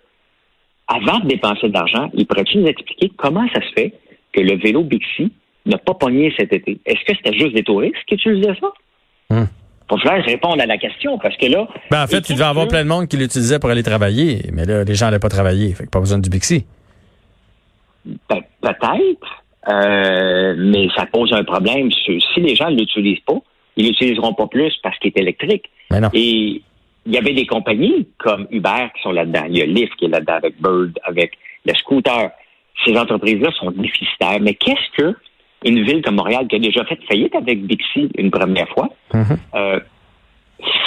avant 0.87 1.19
de 1.19 1.27
dépenser 1.27 1.69
de 1.69 1.73
l'argent, 1.73 2.09
il 2.13 2.25
pourrait-tu 2.25 2.57
nous 2.57 2.67
expliquer 2.67 3.11
comment 3.17 3.47
ça 3.53 3.61
se 3.61 3.73
fait 3.73 3.93
que 4.33 4.41
le 4.41 4.57
vélo 4.57 4.83
Bixi 4.83 5.31
n'a 5.65 5.77
pas 5.77 5.93
pogné 5.93 6.33
cet 6.37 6.53
été? 6.53 6.79
Est-ce 6.85 7.03
que 7.05 7.15
c'était 7.15 7.37
juste 7.37 7.53
des 7.53 7.63
touristes 7.63 7.95
qui 8.07 8.15
utilisaient 8.15 8.55
ça? 8.59 8.71
Hum. 9.29 9.47
Pour 9.87 10.01
que 10.01 10.07
je 10.07 10.25
réponde 10.25 10.59
à 10.59 10.65
la 10.65 10.77
question, 10.77 11.17
parce 11.19 11.35
que 11.37 11.45
là... 11.45 11.67
Ben, 11.91 12.03
en 12.03 12.07
fait, 12.07 12.29
il 12.29 12.33
devait 12.33 12.45
y 12.45 12.47
avoir 12.47 12.67
plein 12.67 12.83
de 12.83 12.89
monde 12.89 13.07
qui 13.07 13.17
l'utilisait 13.17 13.59
pour 13.59 13.69
aller 13.69 13.83
travailler, 13.83 14.41
mais 14.51 14.65
là, 14.65 14.83
les 14.83 14.95
gens 14.95 15.05
n'allaient 15.05 15.19
pas 15.19 15.29
travailler, 15.29 15.73
fait 15.73 15.85
que 15.85 15.89
pas 15.89 15.99
besoin 15.99 16.19
du 16.19 16.29
Bixi. 16.29 16.65
peut-être, 18.27 19.43
euh, 19.69 20.55
mais 20.57 20.87
ça 20.95 21.05
pose 21.05 21.31
un 21.33 21.43
problème. 21.43 21.91
Si 21.91 22.19
les 22.37 22.55
gens 22.55 22.69
ne 22.69 22.77
l'utilisent 22.77 23.23
pas, 23.25 23.39
ils 23.75 23.87
l'utiliseront 23.87 24.33
pas 24.33 24.47
plus 24.47 24.73
parce 24.83 24.97
qu'il 24.99 25.11
est 25.15 25.19
électrique. 25.19 25.69
Et 26.13 26.61
il 27.05 27.13
y 27.13 27.17
avait 27.17 27.33
des 27.33 27.45
compagnies 27.45 28.07
comme 28.17 28.47
Uber 28.51 28.89
qui 28.95 29.01
sont 29.01 29.11
là-dedans. 29.11 29.43
Il 29.49 29.57
y 29.57 29.61
a 29.61 29.65
Lyft 29.65 29.95
qui 29.95 30.05
est 30.05 30.09
là-dedans 30.09 30.35
avec 30.35 30.61
Bird, 30.61 30.97
avec 31.03 31.33
le 31.65 31.73
scooter. 31.75 32.31
Ces 32.85 32.97
entreprises-là 32.97 33.51
sont 33.51 33.71
déficitaires. 33.71 34.39
Mais 34.41 34.53
qu'est-ce 34.53 35.01
que 35.01 35.15
une 35.65 35.83
ville 35.83 36.01
comme 36.01 36.15
Montréal, 36.15 36.47
qui 36.47 36.57
a 36.57 36.59
déjà 36.59 36.83
fait 36.85 36.99
faillite 37.07 37.35
avec 37.35 37.65
Bixi 37.65 38.09
une 38.17 38.31
première 38.31 38.67
fois, 38.69 38.89
mm-hmm. 39.13 39.37
euh, 39.55 39.79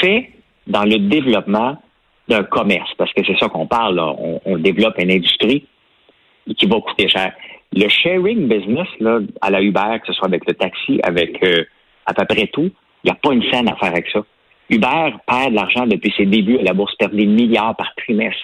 fait 0.00 0.30
dans 0.66 0.84
le 0.84 0.98
développement 0.98 1.80
d'un 2.28 2.44
commerce? 2.44 2.90
Parce 2.98 3.12
que 3.12 3.22
c'est 3.26 3.38
ça 3.38 3.48
qu'on 3.48 3.66
parle. 3.66 3.98
On, 3.98 4.58
développe 4.58 4.98
une 4.98 5.10
industrie 5.10 5.66
qui 6.56 6.66
va 6.66 6.80
coûter 6.80 7.08
cher. 7.08 7.32
Le 7.72 7.88
sharing 7.88 8.48
business 8.48 8.88
là, 9.00 9.18
à 9.40 9.50
la 9.50 9.62
Uber, 9.62 9.98
que 10.00 10.06
ce 10.06 10.12
soit 10.12 10.28
avec 10.28 10.46
le 10.46 10.54
taxi, 10.54 11.00
avec 11.02 11.42
euh, 11.42 11.64
à 12.06 12.14
peu 12.14 12.24
près 12.24 12.46
tout. 12.46 12.70
Il 13.04 13.06
n'y 13.06 13.10
a 13.10 13.14
pas 13.14 13.32
une 13.32 13.42
scène 13.50 13.68
à 13.68 13.76
faire 13.76 13.90
avec 13.90 14.08
ça. 14.10 14.20
Uber 14.68 15.14
perd 15.26 15.50
de 15.50 15.56
l'argent 15.56 15.86
depuis 15.86 16.12
ses 16.16 16.26
débuts 16.26 16.58
la 16.62 16.72
bourse, 16.72 16.94
perd 16.96 17.14
des 17.14 17.26
milliards 17.26 17.76
par 17.76 17.94
trimestre. 17.96 18.42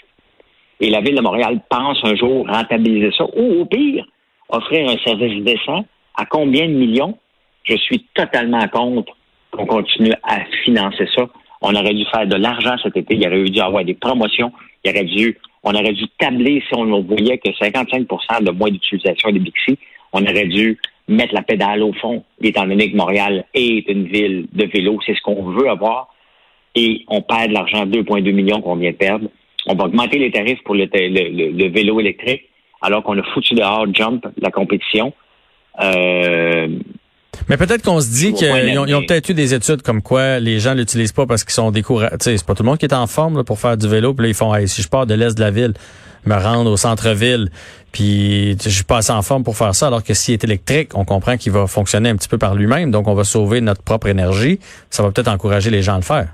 Et 0.81 0.91
la 0.91 1.01
Ville 1.01 1.17
de 1.17 1.21
Montréal 1.21 1.61
pense 1.69 1.99
un 2.03 2.15
jour 2.17 2.47
rentabiliser 2.49 3.11
ça, 3.17 3.25
ou 3.37 3.61
au 3.61 3.65
pire, 3.65 4.05
offrir 4.49 4.89
un 4.89 4.97
service 4.99 5.43
décent 5.45 5.85
à 6.17 6.27
combien 6.27 6.67
de 6.67 6.75
millions? 6.75 7.19
Je 7.65 7.77
suis 7.77 8.07
totalement 8.15 8.67
contre 8.69 9.17
qu'on 9.51 9.67
continue 9.67 10.13
à 10.23 10.45
financer 10.65 11.07
ça. 11.15 11.29
On 11.61 11.75
aurait 11.75 11.95
dû 11.95 12.05
faire 12.07 12.27
de 12.27 12.37
l'argent 12.37 12.75
cet 12.83 12.97
été. 12.97 13.15
Il 13.15 13.27
aurait 13.27 13.45
dû 13.45 13.61
avoir 13.61 13.85
des 13.85 13.95
promotions. 13.95 14.53
Il 14.85 14.91
aurait 14.91 15.05
dû, 15.05 15.39
on 15.63 15.75
aurait 15.75 15.93
dû 15.93 16.07
tabler 16.19 16.63
si 16.67 16.75
on 16.75 17.01
voyait 17.03 17.39
que 17.39 17.51
55% 17.51 18.43
de 18.43 18.51
moins 18.51 18.71
d'utilisation 18.71 19.31
des 19.31 19.39
Bixi. 19.39 19.79
On 20.13 20.23
aurait 20.23 20.47
dû 20.47 20.79
mettre 21.09 21.35
la 21.35 21.43
pédale 21.43 21.83
au 21.83 21.93
fond, 21.93 22.25
étant 22.43 22.67
donné 22.67 22.91
que 22.91 22.97
Montréal 22.97 23.45
est 23.55 23.89
une 23.89 24.07
ville 24.07 24.47
de 24.53 24.65
vélo. 24.65 24.99
C'est 25.07 25.15
ce 25.15 25.21
qu'on 25.23 25.51
veut 25.53 25.69
avoir. 25.69 26.12
Et 26.75 27.05
on 27.09 27.23
perd 27.23 27.49
de 27.49 27.55
l'argent, 27.55 27.87
2,2 27.87 28.33
millions 28.33 28.61
qu'on 28.61 28.77
vient 28.77 28.93
de 28.93 28.97
perdre. 28.97 29.29
On 29.67 29.75
va 29.75 29.85
augmenter 29.85 30.19
les 30.19 30.31
tarifs 30.31 30.63
pour 30.65 30.75
le, 30.75 31.69
vélo 31.69 32.01
électrique, 32.01 32.43
alors 32.81 33.03
qu'on 33.03 33.19
a 33.19 33.23
foutu 33.35 33.55
dehors 33.55 33.87
Jump, 33.93 34.27
la 34.41 34.51
compétition. 34.51 35.13
Euh, 35.81 36.69
mais 37.49 37.57
peut-être 37.57 37.83
qu'on 37.83 38.01
se 38.01 38.11
dit 38.11 38.35
qu'ils 38.35 38.79
ont, 38.79 38.83
ont 38.83 39.03
peut-être 39.03 39.29
eu 39.31 39.35
des 39.35 39.55
études 39.55 39.83
comme 39.83 40.03
quoi 40.03 40.39
les 40.39 40.61
gens 40.61 40.75
l'utilisent 40.75 41.13
pas 41.13 41.27
parce 41.27 41.45
qu'ils 41.45 41.55
sont 41.55 41.71
découragés. 41.71 42.17
C'est 42.21 42.45
pas 42.47 42.55
tout 42.55 42.63
le 42.63 42.69
monde 42.69 42.79
qui 42.79 42.87
est 42.87 42.95
en 42.95 43.07
forme 43.07 43.43
pour 43.45 43.59
faire 43.59 43.77
du 43.77 43.89
vélo. 43.89 44.15
Puis 44.15 44.25
là, 44.25 44.29
ils 44.29 44.35
font 44.35 44.55
si 44.67 44.83
je 44.83 44.89
pars 44.89 45.07
de 45.07 45.15
l'est 45.15 45.35
de 45.35 45.41
la 45.41 45.51
ville, 45.51 45.73
me 46.27 46.35
rendre 46.35 46.71
au 46.71 46.77
centre-ville, 46.77 47.51
puis 47.91 48.57
je 48.63 48.69
suis 48.69 48.85
pas 48.85 48.99
assez 48.99 49.13
en 49.13 49.23
forme 49.23 49.45
pour 49.45 49.57
faire 49.57 49.75
ça. 49.75 49.89
Alors 49.89 50.05
que 50.05 50.15
s'il 50.15 50.35
est 50.35 50.45
électrique, 50.45 50.91
on 50.95 51.05
comprend 51.05 51.37
qu'il 51.37 51.53
va 51.53 51.67
fonctionner 51.67 52.11
un 52.11 52.17
petit 52.17 52.29
peu 52.29 52.39
par 52.39 52.55
lui-même. 52.55 52.91
Donc, 52.91 53.09
on 53.09 53.15
va 53.15 53.25
sauver 53.25 53.61
notre 53.61 53.83
propre 53.83 54.09
énergie. 54.09 54.59
Ça 54.91 55.03
va 55.03 55.11
peut-être 55.11 55.29
encourager 55.29 55.71
les 55.71 55.83
gens 55.83 55.95
à 55.95 55.99
le 55.99 56.03
faire. 56.03 56.29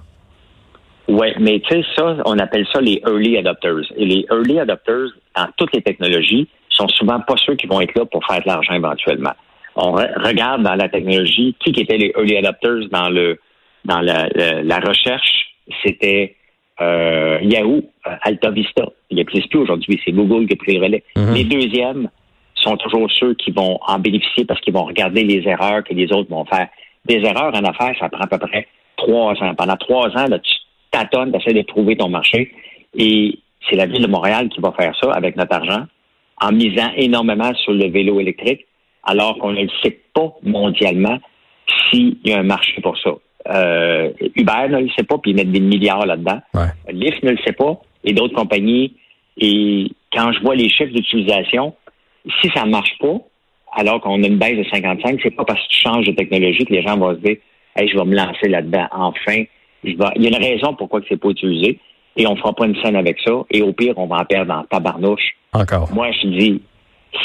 Oui, 1.08 1.28
mais 1.40 1.60
tu 1.60 1.74
sais, 1.74 1.82
ça, 1.96 2.16
on 2.26 2.38
appelle 2.38 2.66
ça 2.72 2.80
les 2.80 3.00
early 3.06 3.38
adopters. 3.38 3.92
Et 3.96 4.04
les 4.04 4.26
early 4.30 4.60
adopters, 4.60 5.08
dans 5.36 5.46
toutes 5.56 5.74
les 5.74 5.82
technologies, 5.82 6.48
sont 6.68 6.88
souvent 6.88 7.20
pas 7.20 7.34
ceux 7.44 7.54
qui 7.54 7.66
vont 7.66 7.80
être 7.80 7.94
là 7.96 8.04
pour 8.04 8.24
faire 8.26 8.40
de 8.40 8.46
l'argent 8.46 8.74
éventuellement 8.74 9.32
on 9.78 9.92
regarde 9.92 10.62
dans 10.62 10.74
la 10.74 10.88
technologie 10.88 11.54
qui 11.60 11.70
étaient 11.70 11.96
les 11.96 12.12
early 12.16 12.36
adopters 12.36 12.88
dans 12.90 13.08
le 13.08 13.38
dans 13.84 14.00
la, 14.00 14.28
la, 14.28 14.80
recherche, 14.80 15.54
c'était 15.82 16.34
euh, 16.80 17.38
Yahoo, 17.42 17.84
euh, 18.06 18.10
Alta 18.22 18.50
Vista. 18.50 18.84
Il 19.08 19.16
n'existe 19.16 19.48
plus 19.48 19.60
aujourd'hui, 19.60 19.98
c'est 20.04 20.10
Google 20.10 20.46
qui 20.46 20.54
a 20.54 20.56
pris 20.56 20.76
le 20.76 20.84
relais. 20.84 21.04
Mhm. 21.16 21.32
Les 21.32 21.44
deuxièmes 21.44 22.10
sont 22.56 22.76
toujours 22.76 23.08
ceux 23.10 23.34
qui 23.34 23.52
vont 23.52 23.78
en 23.86 23.98
bénéficier 24.00 24.44
parce 24.44 24.60
qu'ils 24.60 24.74
vont 24.74 24.84
regarder 24.84 25.22
les 25.22 25.48
erreurs 25.48 25.84
que 25.84 25.94
les 25.94 26.12
autres 26.12 26.28
vont 26.28 26.44
faire. 26.44 26.68
Des 27.06 27.18
erreurs 27.24 27.54
en 27.54 27.64
affaires, 27.64 27.94
ça 27.98 28.08
prend 28.08 28.24
à 28.24 28.26
peu 28.26 28.38
près 28.38 28.66
trois 28.96 29.32
ans. 29.42 29.54
Pendant 29.54 29.76
trois 29.76 30.08
ans, 30.08 30.26
là, 30.28 30.38
tu 30.40 30.52
tâtonnes, 30.90 31.33
tu 31.33 31.38
essaies 31.38 31.54
de 31.54 31.62
trouver 31.62 31.97
ton 31.97 32.09
marché. 32.09 32.52
Et 32.97 33.38
c'est 33.68 33.76
la 33.76 33.87
ville 33.87 34.02
de 34.02 34.11
Montréal 34.11 34.49
qui 34.49 34.61
va 34.61 34.73
faire 34.73 34.95
ça 35.00 35.12
avec 35.12 35.37
notre 35.37 35.54
argent 35.54 35.85
en 36.40 36.52
misant 36.52 36.90
énormément 36.97 37.52
sur 37.54 37.73
le 37.73 37.88
vélo 37.90 38.21
électrique 38.21 38.66
alors 39.04 39.38
qu'on 39.38 39.52
ne 39.52 39.62
le 39.62 39.68
sait 39.83 39.99
pas 40.14 40.33
mondialement 40.42 41.18
s'il 41.90 42.16
y 42.25 42.33
a 42.33 42.38
un 42.38 42.45
marché 42.45 42.80
pour 42.83 42.97
ça. 42.99 43.11
Euh, 43.49 44.11
Uber 44.37 44.68
ne 44.68 44.80
le 44.80 44.88
sait 44.97 45.04
pas, 45.04 45.18
puis 45.18 45.30
ils 45.30 45.37
mettent 45.37 45.52
des 45.52 45.61
milliards 45.61 46.04
là-dedans. 46.04 46.40
Lyft 46.90 47.23
ne 47.23 47.30
le 47.30 47.38
sait 47.45 47.52
pas, 47.52 47.80
et 48.04 48.12
d'autres 48.12 48.35
compagnies. 48.35 48.95
Et 49.38 49.90
quand 50.12 50.33
je 50.33 50.40
vois 50.40 50.54
les 50.54 50.68
chiffres 50.68 50.92
d'utilisation, 50.92 51.75
si 52.40 52.50
ça 52.54 52.64
ne 52.64 52.71
marche 52.71 52.99
pas, 53.00 53.16
alors 53.76 54.00
qu'on 54.00 54.23
a 54.23 54.26
une 54.26 54.38
baisse 54.38 54.59
de 54.59 54.64
55, 54.71 55.21
c'est 55.23 55.30
pas 55.30 55.45
parce 55.45 55.61
que 55.61 55.68
tu 55.68 55.80
changes 55.80 56.07
de 56.07 56.12
technologie 56.12 56.64
que 56.64 56.73
les 56.73 56.83
gens 56.83 56.97
vont 56.97 57.14
se 57.14 57.21
dire 57.21 57.37
hey, 57.76 57.88
je 57.88 57.97
vais 57.97 58.04
me 58.04 58.16
lancer 58.16 58.49
là-dedans. 58.49 58.87
Enfin, 58.92 59.45
il 59.85 59.97
y 59.97 60.26
a 60.26 60.28
une 60.28 60.44
raison 60.44 60.75
pourquoi 60.75 61.00
c'est 61.08 61.16
pas 61.16 61.28
utilisé. 61.28 61.78
Et 62.16 62.26
on 62.26 62.35
fera 62.37 62.52
pas 62.52 62.66
une 62.66 62.76
scène 62.82 62.97
avec 62.97 63.18
ça. 63.25 63.32
Et 63.50 63.62
au 63.62 63.73
pire, 63.73 63.94
on 63.97 64.06
va 64.06 64.16
en 64.16 64.25
perdre 64.25 64.52
en 64.52 64.64
tabarnouche. 64.64 65.37
Encore. 65.52 65.88
Moi, 65.92 66.11
je 66.20 66.26
dis, 66.28 66.62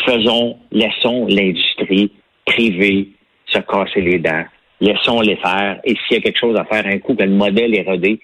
faisons, 0.06 0.58
laissons 0.72 1.26
l'industrie 1.28 2.12
privée 2.46 3.10
se 3.48 3.60
casser 3.60 4.02
les 4.02 4.20
dents. 4.20 4.46
Laissons-les 4.82 5.38
faire. 5.38 5.80
Et 5.84 5.96
s'il 5.96 6.18
y 6.18 6.20
a 6.20 6.22
quelque 6.22 6.40
chose 6.40 6.58
à 6.58 6.66
faire, 6.66 6.86
un 6.86 7.00
coup 7.00 7.16
que 7.16 7.24
le 7.24 7.32
modèle 7.32 7.76
est 7.76 7.84
rodé, 7.84 8.20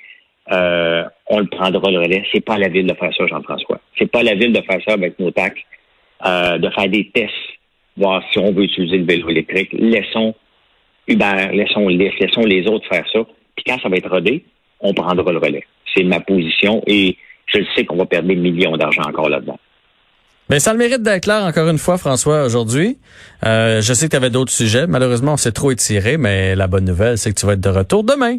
euh, 0.52 1.04
on 1.28 1.40
le 1.40 1.48
prendra 1.48 1.90
le 1.90 2.00
relais. 2.00 2.24
C'est 2.32 2.44
pas 2.44 2.58
la 2.58 2.68
ville 2.68 2.88
de 2.88 2.94
faire 2.94 3.14
ça, 3.16 3.26
Jean-François. 3.28 3.80
C'est 3.98 4.12
pas 4.12 4.24
la 4.24 4.36
ville 4.36 4.54
de 4.54 4.62
faire 4.62 4.80
ça 4.86 4.94
avec 4.94 5.18
nos 5.20 5.32
taxes, 5.32 5.62
euh, 6.26 6.58
de 6.58 6.70
faire 6.70 6.88
des 6.88 7.10
tests, 7.10 7.34
voir 7.98 8.24
si 8.32 8.40
on 8.40 8.52
veut 8.52 8.64
utiliser 8.64 8.98
le 8.98 9.06
vélo 9.06 9.30
électrique. 9.30 9.70
Laissons 9.74 10.36
Uber, 11.08 11.50
laissons 11.54 11.88
Lyft, 11.88 12.20
laissons 12.20 12.42
les 12.42 12.68
autres 12.68 12.88
faire 12.88 13.06
ça. 13.12 13.20
Puis 13.60 13.74
quand 13.74 13.82
ça 13.82 13.90
va 13.90 13.98
être 13.98 14.10
rodé, 14.10 14.46
on 14.80 14.94
prendra 14.94 15.32
le 15.32 15.38
relais. 15.38 15.64
C'est 15.94 16.04
ma 16.04 16.20
position 16.20 16.82
et 16.88 17.18
je 17.48 17.60
sais 17.76 17.86
qu'on 17.86 17.98
va 17.98 18.06
perdre 18.06 18.28
des 18.28 18.36
millions 18.36 18.78
d'argent 18.78 19.02
encore 19.04 19.30
là-dedans. 19.30 19.60
Mais 20.50 20.60
ça 20.60 20.72
le 20.72 20.80
mérite 20.80 21.04
d'être 21.04 21.24
clair 21.24 21.44
encore 21.44 21.68
une 21.68 21.78
fois, 21.78 21.98
François, 21.98 22.46
aujourd'hui. 22.46 22.98
Euh, 23.46 23.82
je 23.82 23.94
sais 23.94 24.08
que 24.08 24.12
tu 24.12 24.18
avais 24.18 24.30
d'autres 24.30 24.52
sujets. 24.52 24.88
Malheureusement, 24.88 25.34
on 25.34 25.38
s'est 25.38 25.52
trop 25.52 25.72
étiré, 25.72 26.18
mais 26.18 26.56
la 26.56 26.68
bonne 26.68 26.86
nouvelle, 26.86 27.18
c'est 27.18 27.32
que 27.32 27.40
tu 27.40 27.46
vas 27.46 27.54
être 27.54 27.62
de 27.62 27.70
retour 27.70 28.04
demain. 28.04 28.38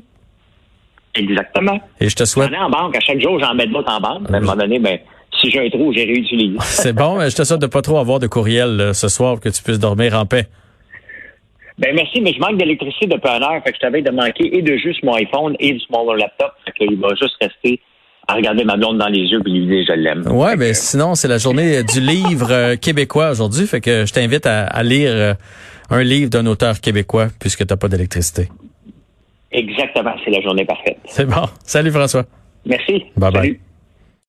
Exactement. 1.15 1.79
Et 2.01 2.09
je 2.09 2.17
te 2.17 2.25
souhaite. 2.25 2.51
J'en 2.51 2.57
ai 2.57 2.65
en 2.65 2.71
banque. 2.71 2.97
À 2.97 3.01
chaque 3.01 3.21
jour, 3.21 3.39
j'en 3.39 3.55
mets 3.55 3.67
d'autres 3.67 3.93
en 3.93 4.01
banque. 4.01 4.31
À 4.31 4.37
un 4.37 4.41
moment 4.41 4.57
donné, 4.57 4.79
ben, 4.79 4.99
si 5.41 5.51
j'ai 5.51 5.67
un 5.67 5.69
trou, 5.69 5.93
j'ai 5.93 6.05
réutilisé. 6.05 6.57
c'est 6.61 6.95
bon, 6.95 7.19
mais 7.19 7.31
je 7.31 7.37
te 7.37 7.45
souhaite 7.45 7.61
de 7.61 7.67
pas 7.67 7.83
trop 7.83 7.99
avoir 7.99 8.19
de 8.19 8.27
courriel 8.27 8.93
ce 8.95 9.09
soir 9.09 9.35
pour 9.35 9.41
que 9.41 9.51
tu 9.51 9.63
puisses 9.63 9.79
dormir 9.79 10.15
en 10.15 10.25
paix. 10.25 10.49
Ben 11.81 11.95
merci, 11.95 12.21
mais 12.21 12.35
je 12.35 12.41
manque 12.41 12.59
d'électricité 12.59 13.07
depuis 13.07 13.31
une 13.31 13.43
heure, 13.43 13.63
fait 13.65 13.71
que 13.71 13.77
je 13.77 13.81
t'avais 13.81 14.03
de 14.03 14.11
manquer 14.11 14.55
et 14.55 14.61
de 14.61 14.77
juste 14.77 15.03
mon 15.03 15.15
iPhone 15.15 15.57
et 15.59 15.73
du 15.73 15.81
smaller 15.81 16.21
laptop, 16.21 16.53
fait 16.67 16.73
qu'il 16.73 17.01
va 17.01 17.09
juste 17.19 17.37
rester 17.41 17.81
à 18.29 18.35
regarder 18.35 18.65
ma 18.65 18.77
blonde 18.77 18.99
dans 18.99 19.09
les 19.09 19.21
yeux 19.21 19.41
et 19.45 19.51
lui 19.51 19.67
dire 19.67 19.85
je 19.89 19.95
l'aime. 19.95 20.27
Ouais, 20.31 20.57
mais 20.57 20.75
sinon 20.75 21.15
c'est 21.15 21.27
la 21.27 21.39
journée 21.39 21.83
du 21.83 22.01
livre 22.01 22.53
euh, 22.53 22.77
québécois 22.77 23.31
aujourd'hui, 23.31 23.67
fait 23.67 23.81
que 23.81 24.05
je 24.05 24.13
t'invite 24.13 24.47
à, 24.47 24.83
lire 24.83 25.11
euh, 25.11 25.35
un 25.89 26.03
livre 26.03 26.29
d'un 26.29 26.45
auteur 26.45 26.83
québécois 26.83 27.29
puisque 27.41 27.67
t'as 27.67 27.77
pas 27.77 27.89
d'électricité. 27.89 28.49
Exactement, 29.51 30.13
c'est 30.23 30.31
la 30.31 30.43
journée 30.43 30.67
parfaite. 30.67 30.99
C'est 31.07 31.27
bon. 31.27 31.47
Salut 31.65 31.91
François. 31.91 32.25
Merci. 32.67 33.07
Bye 33.17 33.33
bye. 33.33 33.61